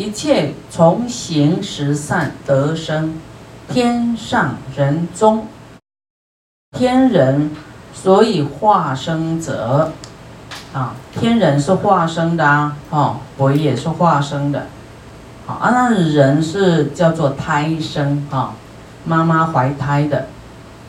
[0.00, 3.20] 一切从行十善得生
[3.68, 5.46] 天上人中，
[6.70, 7.50] 天人
[7.92, 9.92] 所以化生者，
[10.72, 14.68] 啊，天人是化生的啊，哦，鬼也是化生的，
[15.44, 18.54] 好啊，那人是叫做胎生啊，
[19.04, 20.28] 妈妈怀胎的，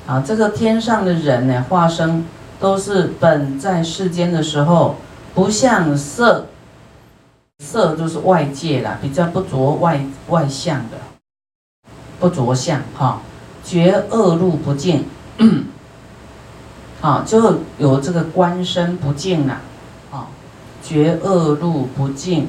[0.07, 2.25] 啊，这个天上的人呢，化生
[2.61, 4.95] 都是本在世间的时候，
[5.35, 6.47] 不像色。
[7.61, 10.97] 色就是外界啦，比较不着外外相的，
[12.19, 13.21] 不着相哈，
[13.63, 15.05] 觉恶路不净，
[17.01, 19.61] 啊，就有这个观身不净啦，
[20.11, 20.27] 啊，
[20.83, 22.47] 觉恶路不净，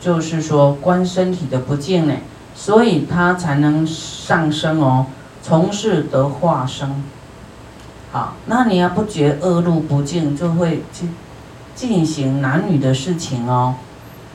[0.00, 2.14] 就是说观身体的不净呢，
[2.54, 5.06] 所以他才能上升哦，
[5.42, 7.02] 从事得化生，
[8.12, 11.08] 好，那你要不觉恶路不净，就会去
[11.74, 13.74] 进行男女的事情哦。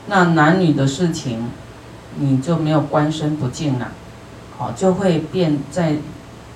[0.06, 1.44] 那男女的事情，
[2.16, 3.88] 你就没有观身不净了，
[4.58, 5.96] 好，就会变在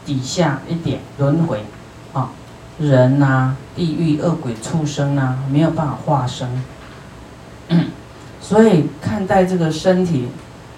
[0.04, 1.64] 底下一点轮回，
[2.12, 2.30] 啊，
[2.78, 6.48] 人呐，地狱恶鬼畜生呐，没有办法化生，
[8.40, 10.28] 所以看待这个身体，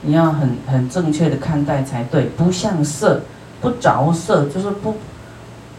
[0.02, 3.22] 你要很很正确的看待才对，不像色，
[3.60, 4.96] 不着色，就是不，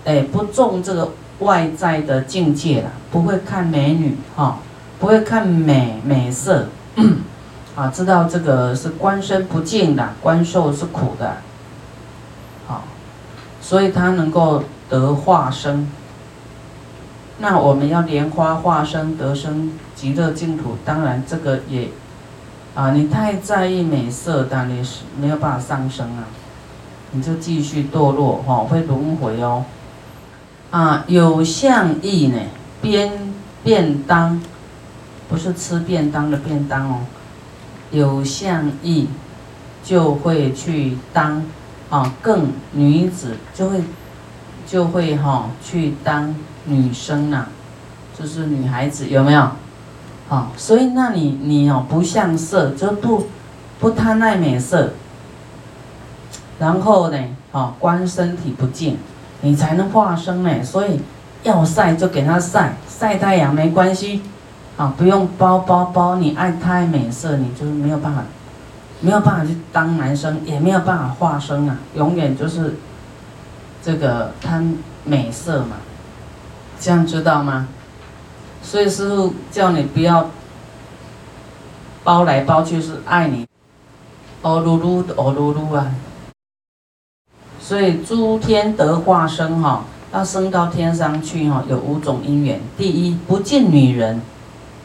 [0.05, 4.57] 哎，不重这个外在的境界了，不会看美女哈，
[4.99, 6.67] 不会看美美色。
[7.75, 11.37] 啊，知道这个是观身不净的，观受是苦的，
[12.65, 12.83] 好，
[13.61, 15.87] 所以他能够得化生。
[17.39, 21.89] 那我们要莲花化生得生极乐净土，当然这个也，
[22.73, 26.25] 啊，你太在意美色，当然是没有办法上升啊，
[27.11, 29.65] 你就继续堕落哈，会轮回哦。
[30.71, 32.39] 啊，有相意呢，
[32.81, 34.41] 边便当。
[35.29, 36.99] 不是吃便当的便当哦，
[37.91, 39.07] 有相意
[39.83, 41.43] 就会去当
[41.89, 43.83] 啊，更女子就会
[44.65, 47.47] 就会哈去当女生呐，
[48.17, 49.51] 就是女孩子有没有？
[50.29, 53.27] 好，所以那你你哦不像色，就不
[53.79, 54.91] 不贪爱美色，
[56.59, 57.17] 然后呢，
[57.51, 58.97] 哦观身体不净，
[59.41, 60.63] 你才能化生呢。
[60.63, 60.99] 所以
[61.43, 64.21] 要晒就给他晒，晒太阳没关系。
[64.77, 68.23] 啊，不用包包包，你爱太美色，你就没有办法，
[69.01, 72.75] 没有办法去当男生，也没有办法化身啊，永远就是
[73.81, 75.77] 这个贪美色嘛，
[76.79, 77.67] 这样知道吗？
[78.61, 80.29] 所以师傅叫你不要
[82.03, 83.47] 包来包去，是爱你，
[84.43, 85.91] 哦噜噜的哦噜噜啊。
[87.59, 89.83] 所以诸天得化身哈，
[90.13, 92.61] 要升到天上去哈，有五种因缘。
[92.77, 94.21] 第一，不见女人。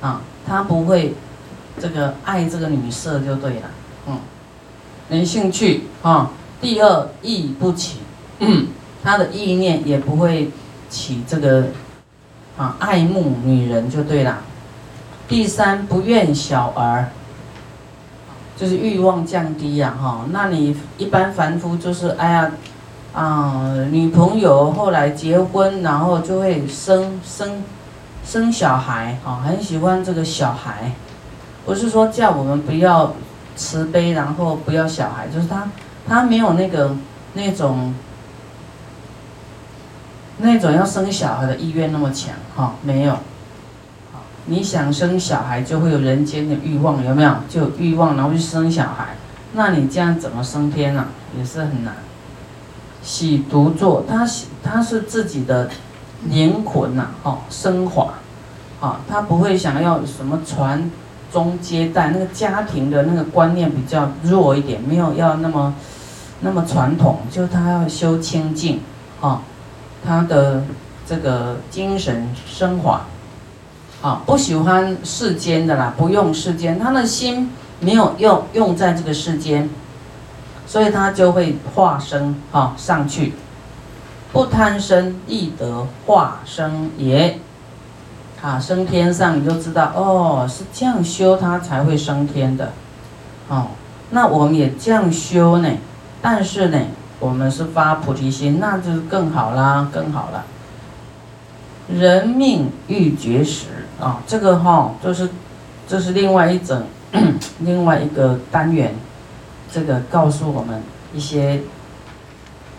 [0.03, 1.15] 啊，他不会
[1.81, 3.71] 这个爱这个女色就对了，
[4.09, 4.19] 嗯，
[5.09, 6.33] 没兴趣啊。
[6.61, 7.99] 第二意不起，
[8.41, 8.67] 嗯，
[9.03, 10.51] 他的意念也不会
[10.91, 11.67] 起这个
[12.57, 14.41] 啊爱慕女人就对了。
[15.29, 17.11] 第三不愿小儿，
[18.57, 20.27] 就是欲望降低呀，哈。
[20.31, 22.51] 那你一般凡夫就是哎呀
[23.13, 27.63] 啊女朋友后来结婚，然后就会生生。
[28.25, 30.93] 生小孩啊，很喜欢这个小孩，
[31.67, 33.15] 不是说叫我们不要
[33.57, 35.69] 慈悲，然后不要小孩，就是他
[36.09, 36.97] 他没有那个
[37.35, 37.93] 那种
[40.39, 43.19] 那种要生小孩的意愿那么强哈，没有。
[44.47, 47.37] 你想生小孩就会有人间的欲望，有没有？
[47.49, 49.17] 就有欲望然后去生小孩，
[49.53, 51.09] 那你这样怎么升天啊？
[51.37, 51.95] 也是很难。
[53.03, 55.69] 喜独坐，他喜他是自己的。
[56.25, 58.15] 灵魂呐，哦，升华，
[58.81, 60.91] 啊，他不会想要什么传
[61.33, 65.75] 宗接代，那个家庭的那个观念比较弱一点，没有要那么
[66.41, 68.81] 那么传统，就他要修清净，
[69.21, 69.43] 啊，
[70.05, 70.63] 他的
[71.07, 73.03] 这个精神升华，
[74.01, 77.51] 啊，不喜欢世间的啦，不用世间，他的心
[77.81, 79.69] 没有用用在这个世间，
[80.67, 83.35] 所以他就会化身啊上去。
[84.33, 87.39] 不贪生亦得化生也，
[88.41, 92.73] 啊，升天上你就知道哦，是这样修他才会升天的，
[93.49, 93.67] 哦，
[94.11, 95.69] 那我们也这样修呢，
[96.23, 96.79] 但是呢，
[97.21, 100.47] 我们是发菩提心，那就是更好啦，更好了。
[101.93, 103.67] 人命欲绝时
[104.01, 105.29] 啊，这个哈就是，
[105.87, 106.85] 这是另外一种
[107.61, 108.95] 另外一个单元，
[109.71, 110.83] 这个告诉我们
[111.13, 111.61] 一些。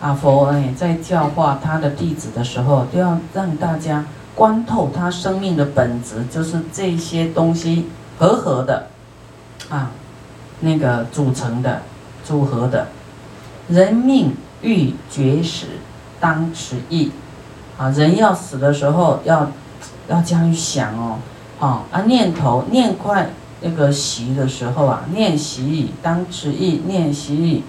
[0.04, 4.04] 阿佛哎，在教化他的弟子的时候，都要让大家
[4.34, 7.86] 观透他生命的本质，就是这些东西
[8.18, 8.88] 和合的，
[9.70, 9.92] 啊，
[10.60, 11.80] 那个组成的、
[12.22, 12.88] 组合的。
[13.68, 15.68] 人命欲绝时，
[16.20, 17.10] 当持意。
[17.78, 19.50] 啊，人要死的时候，要
[20.08, 21.18] 要这样想哦。
[21.58, 23.30] 啊啊，念头念快
[23.62, 27.64] 那个习的时候啊，念息当持意，念息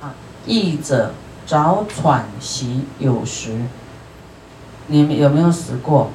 [0.00, 0.14] 啊，
[0.46, 1.12] 意者
[1.46, 3.62] 早喘息有时。
[4.88, 6.10] 你们有没有死过？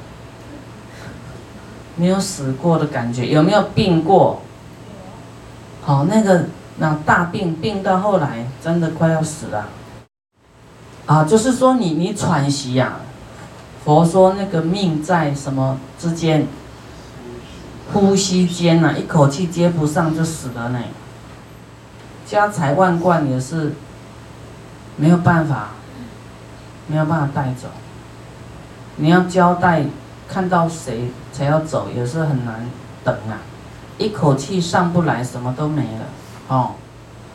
[1.96, 4.40] 没有死过的感觉，有没有病过？
[5.82, 6.46] 好，那个
[6.78, 9.68] 那大病病到后来，真的快要死了。
[11.04, 13.00] 啊，就是说你你喘息呀，
[13.84, 16.46] 佛说那个命在什么之间？
[17.92, 20.78] 呼吸间呐，一口气接不上就死了呢。
[22.24, 23.74] 家财万贯也是
[24.96, 25.70] 没有办法，
[26.86, 27.68] 没有办法带走。
[28.96, 29.84] 你要交代，
[30.28, 32.66] 看到谁才要走，也是很难
[33.02, 33.40] 等啊。
[33.98, 36.04] 一口气上不来，什么都没了。
[36.48, 36.72] 哦，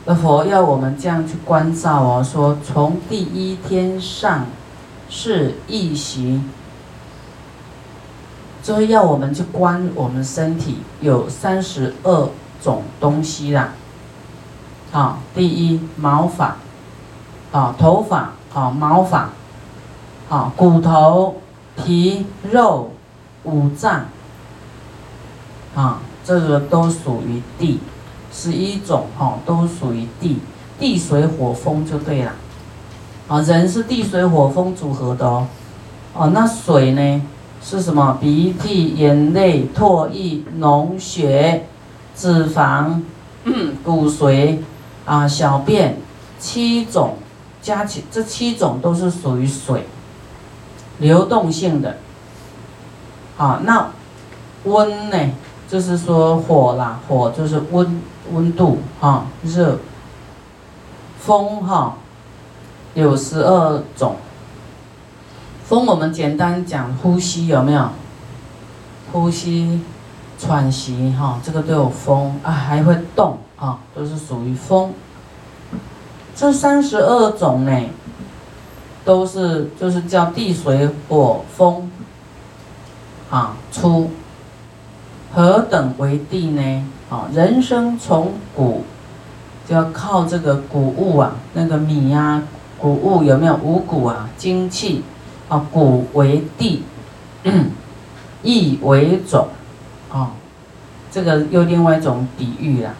[0.04, 4.46] 那佛要我们这样去关照哦，说从第一天上
[5.08, 6.42] 是一习，
[8.62, 12.28] 就是要我们去观我们身体有三十二
[12.62, 13.70] 种东西啦。
[14.92, 16.56] 好，第一毛发，
[17.52, 19.30] 啊头发，啊毛发，
[20.28, 21.36] 啊骨头。
[21.80, 22.90] 皮肉
[23.44, 24.06] 五脏，
[25.76, 27.78] 啊，这个都属于地，
[28.32, 30.40] 十一种哈，都属于地，
[30.76, 32.32] 地水火风就对了，
[33.28, 35.46] 啊，人是地水火风组合的哦，
[36.14, 37.22] 哦，那水呢
[37.62, 38.18] 是什么？
[38.20, 41.66] 鼻涕、眼泪、唾液、脓血、
[42.16, 43.00] 脂肪、
[43.84, 44.58] 骨髓，
[45.06, 45.96] 啊，小便，
[46.40, 47.14] 七种
[47.68, 49.86] 加起，这七种都是属于水。
[51.00, 51.98] 流动性的，
[53.36, 53.90] 啊，那
[54.64, 55.18] 温呢？
[55.68, 58.00] 就是说火啦，火就是温
[58.32, 59.78] 温度哈，热。
[61.20, 61.96] 风哈，
[62.94, 64.16] 有十二种。
[65.66, 67.90] 风我们简单讲呼吸有没有？
[69.12, 69.82] 呼吸、
[70.38, 74.94] 喘息哈，这个都有风啊，还会动啊，都是属于风。
[76.38, 77.72] 这三十二种呢？
[79.04, 81.90] 都是就是叫地水火风，
[83.28, 84.12] 啊，出
[85.34, 86.86] 何等为地呢？
[87.10, 88.84] 啊，人生从古
[89.68, 92.44] 就要靠这个谷物啊，那个米呀，
[92.78, 94.30] 谷物有没有五谷啊？
[94.36, 95.02] 精气
[95.48, 96.84] 啊，谷为地，
[98.44, 99.48] 义为种，
[100.08, 100.30] 啊，
[101.10, 102.94] 这个又另外一种比喻啦。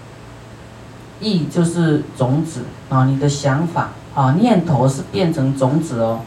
[1.20, 3.91] 意就是种子啊，你的想法。
[4.15, 6.23] 啊，念头是变成种子哦，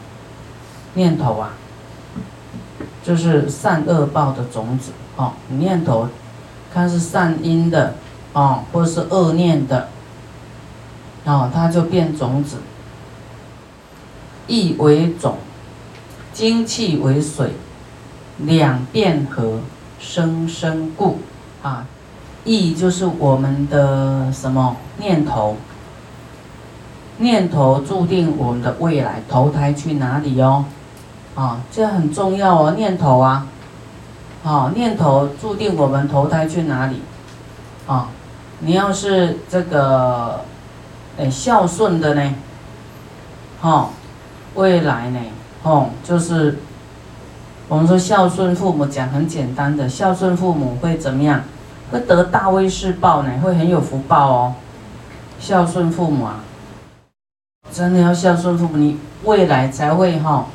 [0.94, 1.50] 念头啊，
[3.04, 5.34] 就是善恶报的种子哦。
[5.48, 6.08] 念头，
[6.72, 7.96] 看是善因的
[8.32, 9.90] 哦，或是恶念的，
[11.26, 12.56] 哦，它就变种子。
[14.46, 15.36] 意为种，
[16.32, 17.50] 精气为水，
[18.38, 19.60] 两变合，
[20.00, 21.18] 生生故
[21.62, 21.86] 啊。
[22.44, 24.76] 意就是我们的什么？
[24.98, 25.56] 念头？
[27.18, 30.64] 念头注定我们的未来投胎去哪里哦，
[31.36, 33.46] 啊，这很重要哦，念头啊，
[34.42, 37.02] 啊，念头注定我们投胎去哪里，
[37.86, 38.08] 啊，
[38.60, 40.40] 你要是这个，
[41.16, 42.34] 哎，孝顺的呢，
[43.60, 43.90] 哈，
[44.54, 45.20] 未来呢，
[45.62, 46.58] 哦，就是
[47.68, 51.42] 我们说孝顺父母，讲很简单的，孝顺父母会怎么样？
[51.92, 54.54] 会得大威势报呢，会很有福报哦，
[55.38, 56.40] 孝顺父母啊。
[57.70, 60.46] 真的要孝顺父母，你未来才会哈，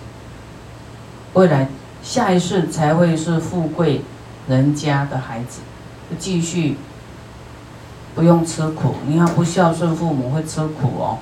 [1.34, 1.68] 未来
[2.02, 4.02] 下一世才会是富贵
[4.48, 5.62] 人家的孩子，
[6.18, 6.78] 继续
[8.16, 8.96] 不用吃苦。
[9.06, 11.18] 你要不孝顺父母会吃苦哦。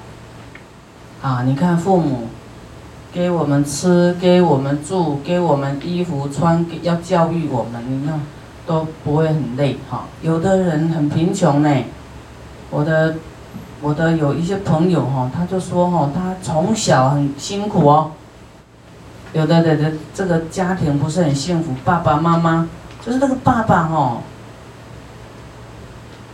[1.21, 2.27] 啊，你看父母
[3.11, 8.19] 给我们吃，给我们住，给我们衣服穿，要教育我们，你看
[8.65, 10.05] 都不会很累哈。
[10.21, 11.83] 有的人很贫穷呢，
[12.69, 13.15] 我的。
[13.81, 18.11] 我的有一些朋友哈，他就说哈，他从小很辛苦哦。
[19.33, 22.67] 有的的的这个家庭不是很幸福，爸爸妈妈
[23.05, 24.21] 就是那个爸爸哈，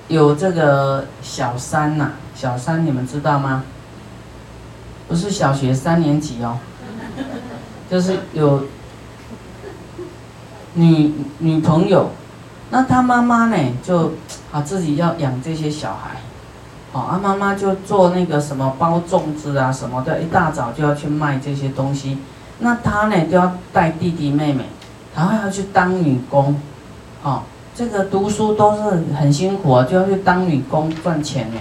[0.07, 3.63] 有这个小三呐，小三你们知道吗？
[5.09, 6.59] 不是小学三年级哦，
[7.89, 8.63] 就是有
[10.75, 12.11] 女女朋友，
[12.71, 14.13] 那他妈妈呢就
[14.51, 16.15] 啊自己要养这些小孩。
[16.93, 22.17] 哦，啊，妈妈就做那个什么包粽子啊什么的，一大早就要去卖这些东西。
[22.59, 24.65] 那他呢，就要带弟弟妹妹，
[25.15, 26.59] 然后要去当女工，
[27.23, 31.59] 哦，这个读书都是很辛苦啊，就要去当女工赚钱呢。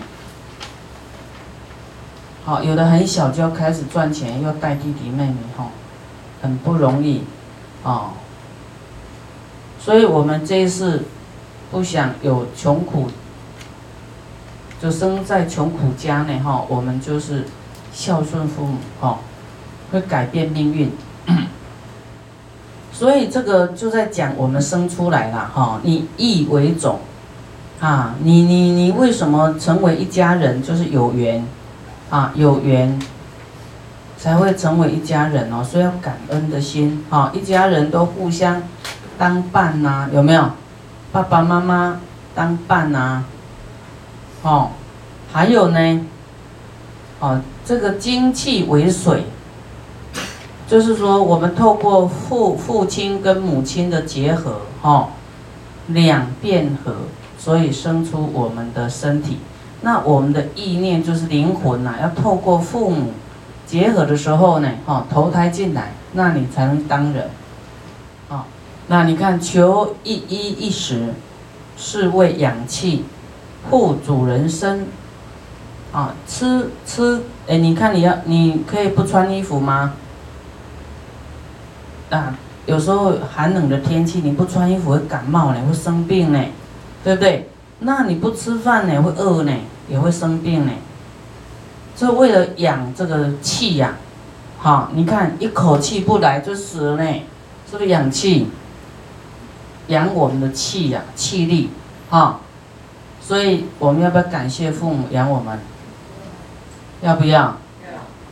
[2.44, 5.66] 好，有的很小就要开始赚钱，要带弟弟妹妹哈，
[6.42, 7.22] 很不容易，
[7.84, 8.10] 哦。
[9.82, 11.04] 所以我们这一次
[11.70, 13.08] 不想有穷苦，
[14.80, 17.46] 就生在穷苦家呢哈，我们就是
[17.92, 19.18] 孝顺父母哈，
[19.90, 20.92] 会改变命运。
[22.92, 26.98] 所以这个就在讲我们生出来了哈，你义为种，
[27.80, 30.62] 啊，你你你为什么成为一家人？
[30.62, 31.42] 就是有缘，
[32.10, 33.00] 啊，有缘
[34.18, 35.64] 才会成为一家人哦。
[35.64, 38.62] 所以要感恩的心，哈，一家人都互相
[39.20, 40.42] 当伴呐，有没有？
[41.12, 42.00] 爸爸妈妈
[42.34, 43.22] 当伴呐，
[44.40, 44.70] 哦，
[45.30, 46.06] 还有呢，
[47.18, 49.24] 哦，这个精气为水。
[50.66, 55.08] 就是说，我们透过父父亲跟母亲的结合，哦，
[55.88, 56.94] 两变合，
[57.38, 59.36] 所以生出我们的身体。
[59.82, 63.12] 那我们的意念就是灵魂呐，要透过父母
[63.66, 67.28] 结合的时候呢，哈，投胎进来，那你才能当人。
[68.90, 71.14] 那你看，求一衣一食，
[71.76, 73.04] 是为养气，
[73.70, 74.88] 护主人身。
[75.92, 79.92] 啊，吃吃，哎，你看你要，你可以不穿衣服吗？
[82.10, 86.44] 啊，有时候寒冷的天气，你不穿衣服会感冒呢，会生病呢，
[87.04, 87.48] 对不对？
[87.78, 89.52] 那你不吃饭呢，会饿呢，
[89.88, 90.72] 也会生病呢。
[91.94, 93.94] 这为了养这个气呀，
[94.58, 97.04] 好，你看一口气不来就死了呢，
[97.70, 98.48] 是不是养气？
[99.90, 101.68] 养我们的气呀，气力，
[102.08, 102.40] 哈。
[103.20, 105.56] 所以我们要不要感谢父母养我们？
[107.00, 107.56] 要不要？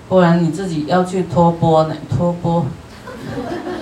[0.09, 2.65] 不然你自己要去托钵呢，托钵。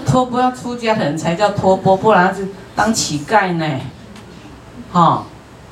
[0.05, 3.81] 托钵要出家人才叫托钵，不然是当乞丐呢。
[4.93, 5.25] 哈，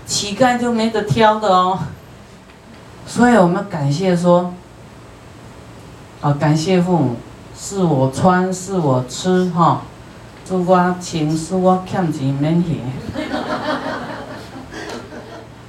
[0.07, 1.79] 乞丐就没得挑的哦。
[3.07, 4.55] 所以我们感谢说，
[6.21, 7.17] 啊，感谢父母，
[7.57, 9.83] 是我穿，是我吃，哈，
[10.47, 12.75] 是我请，是我欠钱免还。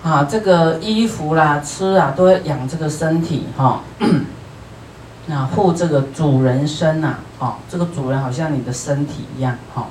[0.09, 3.81] 啊，这个衣服啦、吃啊，都要养这个身体，哈。
[5.27, 9.87] 那 护这个主人身呐，哦，这个主人好像你的身体一样，哈，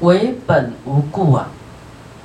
[0.00, 1.48] 为本无故啊，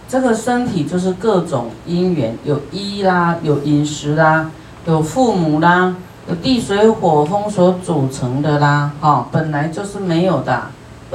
[0.07, 4.49] 这个身体就是各种因缘，有衣啦，有饮食啦，
[4.85, 5.93] 有父母啦，
[6.29, 10.61] 有地水火风所组成的啦，哈，本来就是没有的，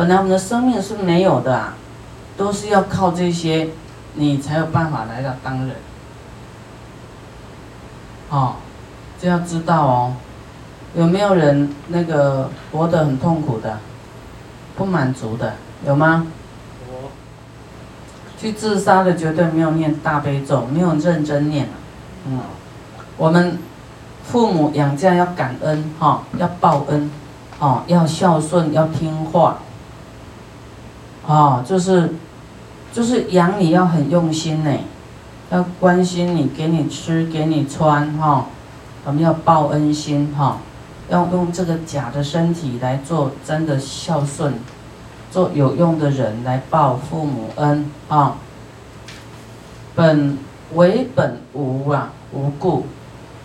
[0.01, 1.75] 本来我们的生命是没有的，
[2.35, 3.69] 都是要靠这些，
[4.15, 5.77] 你才有办法来到当人，
[8.31, 8.55] 哦，
[9.21, 10.15] 这要知道哦。
[10.95, 13.79] 有没有人那个活得很痛苦的，
[14.75, 15.53] 不满足的，
[15.87, 16.27] 有吗？
[16.89, 17.11] 我
[18.39, 21.69] 去自杀的绝对没有念大悲咒，没有认真念
[22.27, 22.41] 嗯，
[23.19, 23.59] 我们
[24.25, 27.11] 父母养家要感恩哈，要报恩，
[27.59, 29.59] 哦，要孝顺，要听话，
[31.27, 32.15] 哦，就是
[32.93, 34.71] 就是养你要很用心呢，
[35.51, 38.47] 要关心你，给你吃，给你穿哈，
[39.05, 40.59] 我们要报恩心哈。
[41.09, 44.55] 要用这个假的身体来做真的孝顺，
[45.29, 48.37] 做有用的人来报父母恩啊。
[49.97, 50.39] 本
[50.75, 52.87] 为本无啊无故，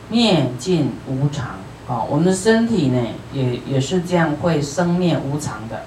[0.10, 1.56] 灭尽无常
[1.88, 2.04] 啊。
[2.08, 3.02] 我们的身体呢，
[3.34, 5.82] 也也是这样会生灭无常的。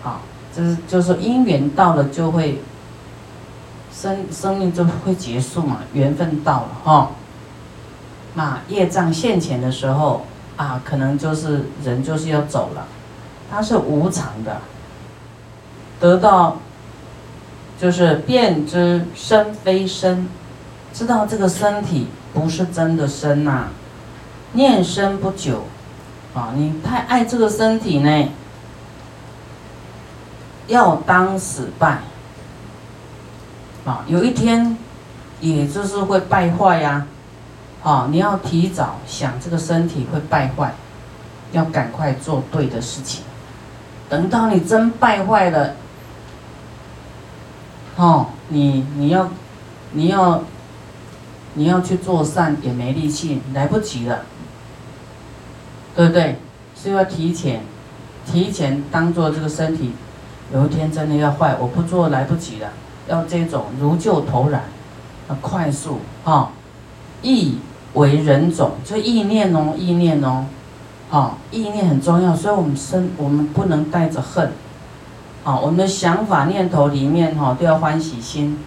[0.00, 0.22] 好，
[0.56, 2.60] 就是就是因缘到了就会
[3.92, 7.10] 生生命就会结束嘛，缘分到了哈。
[8.34, 10.26] 那业障现前的时候。
[10.56, 12.86] 啊，可能就是人就是要走了，
[13.50, 14.58] 它是无常的。
[15.98, 16.58] 得到
[17.80, 20.28] 就是辨知身非身，
[20.92, 23.68] 知道这个身体不是真的身呐。
[24.52, 25.64] 念身不久，
[26.34, 28.28] 啊，你太爱这个身体呢，
[30.70, 31.98] 要当死败。
[33.84, 34.76] 啊，有一天，
[35.40, 37.06] 也就是会败坏呀。
[37.82, 40.74] 啊，你要提早想这个身体会败坏，
[41.52, 43.24] 要赶快做对的事情。
[44.08, 45.76] 等到你真败坏了，
[47.96, 49.30] 哦，你你要
[49.92, 50.42] 你要
[51.54, 54.26] 你要去做善也没力气，来不及了，
[55.96, 56.36] 对不对？
[56.76, 57.62] 是要提前，
[58.26, 59.92] 提前当做这个身体
[60.52, 62.68] 有一天真的要坏，我不做来不及了，
[63.08, 64.62] 要这种如旧头燃，
[65.28, 66.50] 要快速啊，
[67.22, 67.58] 意。
[67.94, 70.46] 为人种，就意念哦，意念哦，
[71.10, 74.52] 啊，意念很重要，所以我们生我们不能带着恨，
[75.42, 78.60] 啊，我们的想法念头里面哈都要欢喜心、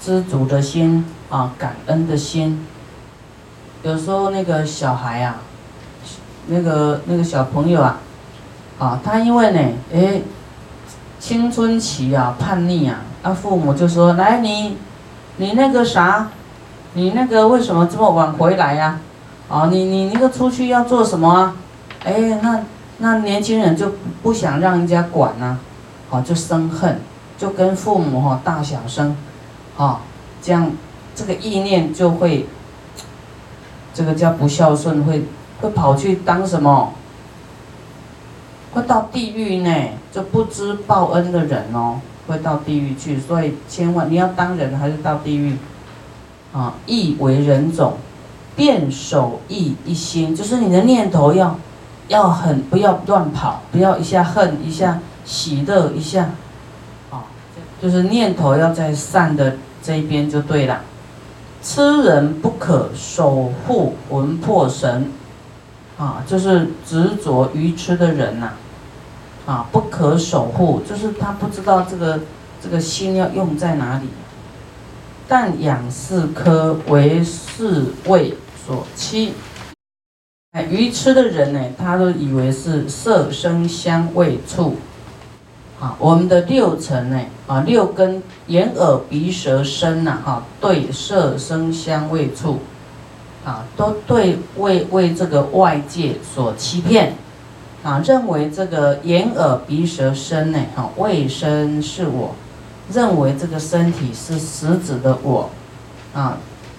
[0.00, 2.66] 知足的心啊、感恩的心。
[3.84, 5.36] 有时候那个小孩啊，
[6.48, 8.00] 那个那个小朋友啊，
[8.80, 9.60] 啊，他因为呢，
[9.94, 10.20] 哎，
[11.26, 14.76] 青春期啊叛逆啊，啊，父母就说来你，
[15.38, 16.28] 你那个啥，
[16.92, 19.00] 你那个为什么这么晚回来呀？
[19.48, 21.56] 啊，你你那个出去要做什么啊？
[22.04, 22.60] 哎，那
[22.98, 25.56] 那年轻人就不想让人家管呐。
[26.10, 27.00] 啊，就生恨，
[27.38, 29.16] 就跟父母哈大小声，
[29.78, 30.02] 啊，
[30.42, 30.72] 这样
[31.14, 32.46] 这个意念就会，
[33.94, 35.24] 这个叫不孝顺，会
[35.62, 36.92] 会跑去当什么？
[38.74, 39.72] 会到地狱呢？
[40.12, 43.18] 就不知报恩的人哦，会到地狱去。
[43.18, 45.56] 所以千万你要当人还是到地狱？
[46.52, 47.94] 啊，义为人种，
[48.54, 51.58] 变守义一心，就是你的念头要
[52.08, 55.00] 要很不要乱跑，不要一下恨一下。
[55.26, 56.28] 喜乐一下，
[57.10, 57.24] 啊，
[57.80, 60.82] 就是念头要在善的这一边就对了。
[61.62, 65.10] 痴人不可守护魂魄神，
[65.96, 68.52] 啊，就是执着愚痴的人呐，啊，
[69.46, 72.20] 啊不可守护，就是他不知道这个
[72.62, 74.08] 这个心要用在哪里。
[75.26, 78.34] 但养四颗为四味
[78.66, 79.32] 所欺，
[80.52, 84.76] 哎，愚痴的人呢，他都以为是色声香味触。
[85.80, 92.60] 啊，我们的六层呢，啊，六根眼耳鼻舌身呐，哈，对色声香味触，
[93.44, 97.16] 啊，都对为为这个外界所欺骗，
[97.84, 102.34] 啊，认为这个眼耳鼻舌身呢，哈，卫生是我，
[102.92, 105.50] 认为这个身体是实质的我，
[106.12, 106.38] 啊，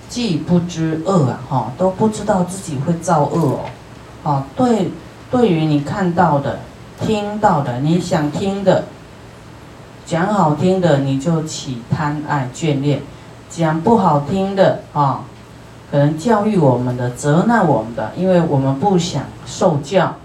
[0.10, 3.62] 既不知恶啊，哈，都不知道自己会造恶
[4.24, 4.92] 哦，啊，对，
[5.32, 6.60] 对于你看到的。
[6.98, 8.86] 听到的，你想听的，
[10.06, 13.00] 讲好听的，你就起贪爱眷恋；
[13.50, 15.26] 讲不好听的啊，
[15.92, 20.16] 可能教育我们的、责难我们的，因为我们不想受教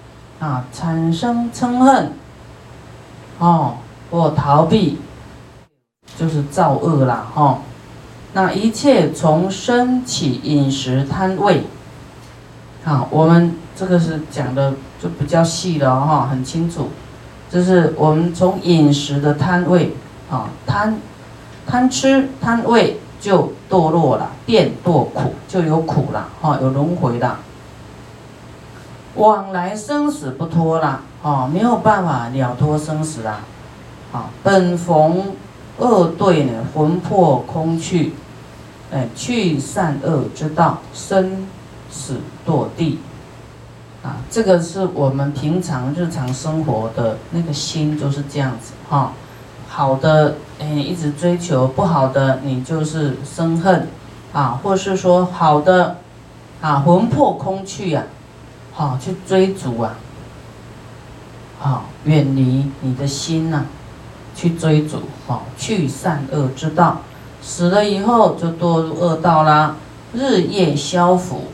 [0.41, 2.13] 啊，产生嗔恨
[3.39, 3.77] 哦，
[4.11, 4.99] 或逃避，
[6.19, 7.61] 就是造恶啦哈。
[8.33, 11.63] 那一切从身起饮食贪味，
[12.83, 14.75] 好，我们这个是讲的。
[15.03, 16.91] 就比较细了哈，很清楚，
[17.51, 19.97] 就是我们从饮食的贪味
[20.31, 20.99] 啊，贪
[21.67, 27.39] 贪吃贪味就堕落了，变堕苦就有苦了哈，有轮回了，
[29.17, 33.41] 往来生死不脱了啊，没有办法了脱生死了，
[34.13, 35.35] 啊，本逢
[35.79, 38.15] 恶对呢，魂魄空去，
[38.93, 41.47] 哎，去善恶之道，生
[41.91, 43.01] 死堕地。
[44.03, 49.13] 啊，这个是我们平常日常生活的那个心就是这样子哈，
[49.69, 53.89] 好的，哎，一直追求；不好的，你就是生恨，
[54.33, 55.99] 啊，或是说好的，
[56.63, 58.05] 啊，魂魄空去呀，
[58.81, 59.95] 好去追逐啊，
[61.59, 63.65] 好远离你的心呐，
[64.35, 67.03] 去追逐，好去善恶之道，
[67.43, 69.77] 死了以后就堕入恶道啦，
[70.15, 71.49] 日夜消福。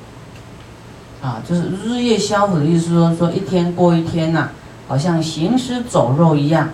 [1.20, 4.50] 啊，就是日夜消苦的意思，说说一天过一天呐，
[4.86, 6.68] 好像行尸走肉一样。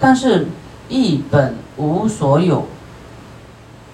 [0.00, 0.48] 但是
[0.88, 2.66] 一本无所有，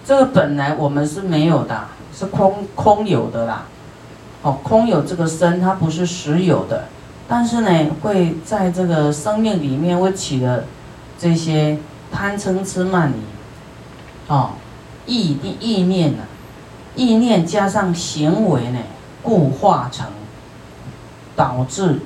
[0.06, 3.66] 这个本来我们是没有的，是空空有的啦。
[4.42, 6.86] 哦，空有这个身，它不是实有的。
[7.28, 10.64] 但是呢，会在这个生命里面会起了
[11.18, 11.78] 这些
[12.12, 14.50] 贪嗔痴慢疑，哦，
[15.06, 16.22] 意意念呐，
[16.96, 18.78] 意念加上行为呢。
[19.22, 20.06] 固化成，
[21.36, 22.00] 导致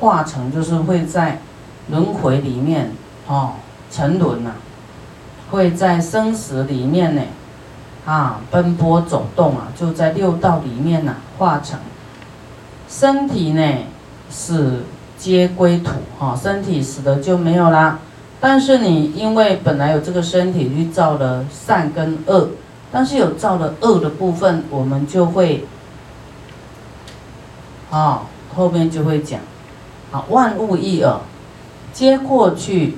[0.00, 1.38] 化成就是会在
[1.90, 2.90] 轮回里面
[3.28, 3.52] 哦
[3.88, 4.50] 沉沦呐，
[5.48, 7.22] 会在生死里面呢
[8.08, 11.78] 啊奔波走动啊，就在六道里面呐化成
[12.88, 13.62] 身体呢
[14.30, 14.84] 死
[15.18, 17.98] 皆归土哈，身体死的就没有啦。
[18.40, 22.48] 但是你因为本来有这个身体去造了善跟恶，
[22.90, 25.66] 但是有造了恶的部分，我们就会。
[27.90, 28.22] 啊，
[28.54, 29.40] 后面就会讲，
[30.12, 31.20] 啊，万物一耳，
[31.92, 32.96] 皆过去，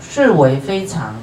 [0.00, 1.14] 视为非常。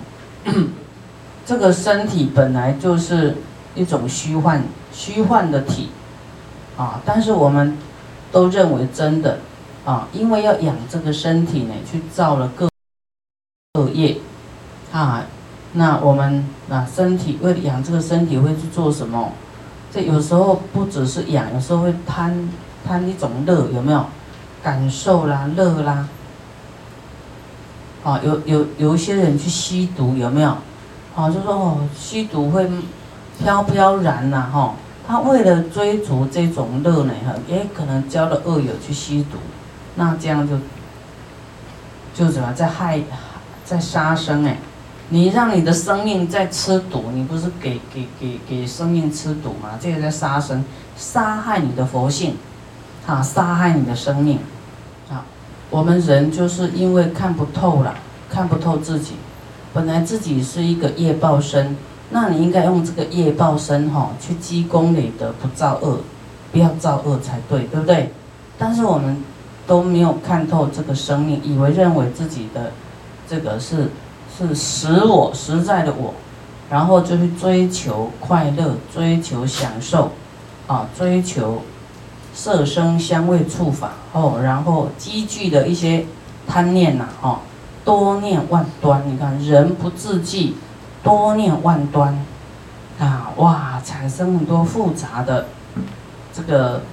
[1.45, 3.35] 这个身体本来就是
[3.75, 5.89] 一种虚幻、虚幻的体，
[6.77, 7.77] 啊，但是我们
[8.31, 9.39] 都认为真的，
[9.85, 12.69] 啊，因为要养这个身体呢，去造了各
[13.73, 14.17] 恶业，
[14.91, 15.25] 啊，
[15.73, 19.31] 那我们啊，身体为了养这个身体会去做什么？
[19.93, 22.49] 这有时候不只是养，有时候会贪。
[22.83, 24.03] 贪一种乐有没有？
[24.63, 26.07] 感受啦，乐啦，
[28.03, 30.57] 啊，有有有一些人去吸毒，有没有？
[31.15, 32.69] 哦，就说哦，吸毒会
[33.37, 34.73] 飘飘然呐，哈。
[35.07, 39.37] 他为了追逐这种乐呢，哈，也可能交了恶友去吸毒，
[39.95, 40.57] 那这样就
[42.13, 43.01] 就怎么在害，
[43.65, 44.57] 在杀生哎？
[45.09, 49.71] 你让你的生命在吃毒，你不是给给给给生命吃毒吗？
[49.81, 50.63] 这个在杀生，
[50.95, 52.37] 杀害你的佛性，
[53.05, 54.39] 啊，杀害你的生命，
[55.09, 55.25] 啊，
[55.69, 57.95] 我们人就是因为看不透了，
[58.29, 59.15] 看不透自己，
[59.73, 61.75] 本来自己是一个业报身。
[62.13, 65.99] 那你应该用这个业报身哈去积功累德，不造恶，
[66.51, 68.11] 不要造恶才对，对不对？
[68.57, 69.23] 但是我们
[69.65, 72.73] 都没有看透这个生命，以为认为自己的
[73.29, 73.91] 这个是
[74.37, 76.13] 是实我实在的我，
[76.69, 80.11] 然后就去追求快乐，追求享受，
[80.67, 81.61] 啊，追求
[82.33, 86.05] 色声香味触法哦，然后积聚的一些
[86.45, 87.39] 贪念呐，哦，
[87.83, 90.55] 多念万端，你看人不自记。
[91.03, 92.23] 多念万端，
[92.99, 95.47] 啊哇，产生很多复杂的
[96.31, 96.83] 这个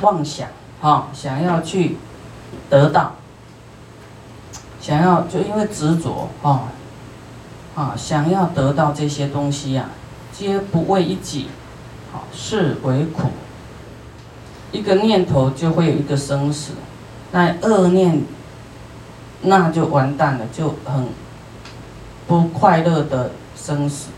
[0.00, 0.48] 妄想
[0.80, 1.98] 啊，想要去
[2.70, 3.12] 得到，
[4.80, 6.72] 想要就因为执着啊
[7.74, 9.90] 啊，想要得到这些东西呀，
[10.32, 11.48] 皆不为一己，
[12.10, 13.28] 好是为苦。
[14.72, 16.72] 一个念头就会有一个生死，
[17.32, 18.22] 那恶念
[19.42, 21.06] 那就完蛋了，就很
[22.26, 23.30] 不快乐的。
[23.60, 24.10] 生死，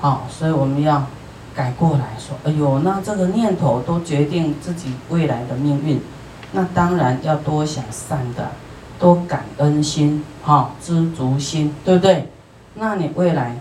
[0.00, 1.06] 好，所以我们要
[1.54, 6.00] 改过来说，哎呦，那这个念头都决定自己未来的命运，
[6.52, 8.50] 那当然要多想善的，
[8.98, 12.28] 多感恩心，哈，知足心，对不对？
[12.74, 13.58] 那你未来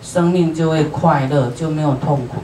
[0.00, 2.36] 生命就会快乐，就没有痛苦。